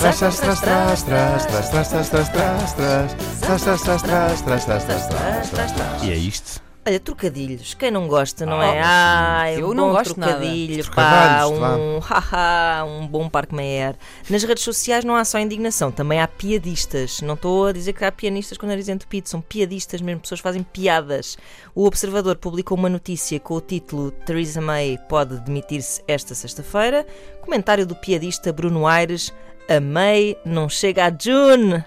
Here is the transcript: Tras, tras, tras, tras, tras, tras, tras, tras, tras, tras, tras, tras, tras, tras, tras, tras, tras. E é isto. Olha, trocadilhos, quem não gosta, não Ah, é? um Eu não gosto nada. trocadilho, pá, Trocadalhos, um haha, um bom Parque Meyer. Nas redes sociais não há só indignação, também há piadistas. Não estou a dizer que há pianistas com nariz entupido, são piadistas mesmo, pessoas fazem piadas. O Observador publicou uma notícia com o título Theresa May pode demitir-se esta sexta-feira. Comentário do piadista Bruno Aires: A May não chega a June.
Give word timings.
Tras, 0.00 0.18
tras, 0.18 0.38
tras, 0.40 0.60
tras, 0.60 1.02
tras, 1.02 1.46
tras, 1.46 1.68
tras, 1.68 2.08
tras, 2.08 2.08
tras, 2.08 2.28
tras, 2.30 2.32
tras, 2.72 3.82
tras, 3.82 4.02
tras, 4.02 4.42
tras, 4.42 4.64
tras, 4.64 5.50
tras, 5.50 5.72
tras. 5.72 6.02
E 6.04 6.10
é 6.10 6.14
isto. 6.16 6.60
Olha, 6.86 6.98
trocadilhos, 6.98 7.74
quem 7.74 7.90
não 7.90 8.08
gosta, 8.08 8.46
não 8.46 8.58
Ah, 8.62 9.44
é? 9.50 9.56
um 9.58 9.60
Eu 9.60 9.74
não 9.74 9.90
gosto 9.90 10.18
nada. 10.18 10.32
trocadilho, 10.36 10.84
pá, 10.84 11.44
Trocadalhos, 11.44 11.58
um 11.58 11.98
haha, 11.98 12.84
um 12.86 13.06
bom 13.06 13.28
Parque 13.28 13.54
Meyer. 13.54 13.94
Nas 14.30 14.42
redes 14.42 14.62
sociais 14.64 15.04
não 15.04 15.14
há 15.14 15.22
só 15.22 15.38
indignação, 15.38 15.90
também 15.92 16.18
há 16.18 16.26
piadistas. 16.26 17.20
Não 17.20 17.34
estou 17.34 17.66
a 17.66 17.72
dizer 17.72 17.92
que 17.92 18.04
há 18.06 18.10
pianistas 18.12 18.56
com 18.56 18.66
nariz 18.66 18.88
entupido, 18.88 19.28
são 19.28 19.42
piadistas 19.42 20.00
mesmo, 20.00 20.22
pessoas 20.22 20.40
fazem 20.40 20.62
piadas. 20.62 21.36
O 21.74 21.84
Observador 21.84 22.36
publicou 22.36 22.78
uma 22.78 22.88
notícia 22.88 23.38
com 23.38 23.54
o 23.54 23.60
título 23.60 24.10
Theresa 24.10 24.60
May 24.62 24.98
pode 25.10 25.38
demitir-se 25.40 26.02
esta 26.08 26.34
sexta-feira. 26.34 27.06
Comentário 27.42 27.84
do 27.84 27.94
piadista 27.96 28.50
Bruno 28.50 28.86
Aires: 28.86 29.30
A 29.70 29.80
May 29.80 30.34
não 30.46 30.66
chega 30.66 31.04
a 31.04 31.10
June. 31.10 31.84